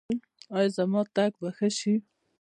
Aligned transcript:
ایا 0.55 0.69
زما 0.77 1.01
تګ 1.15 1.31
به 1.41 1.49
ښه 1.57 1.69
شي؟ 1.77 1.95